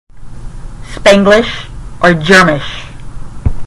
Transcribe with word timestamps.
Spanglish 0.95 1.69
or 2.01 2.15
Germish. 2.15 2.87